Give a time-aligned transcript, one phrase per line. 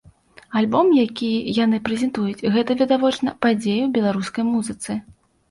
[0.59, 4.91] Альбом, які яны прэзентуюць, гэта, відавочна, падзея ў беларускай музыцы.